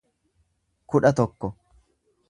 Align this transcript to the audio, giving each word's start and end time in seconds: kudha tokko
kudha 0.93 1.13
tokko 1.21 1.53